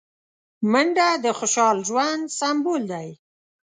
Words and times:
منډه 0.71 1.07
د 1.23 1.25
خوشحال 1.37 1.77
ژوند 1.89 2.23
سمبول 2.39 2.81
دی 2.91 3.09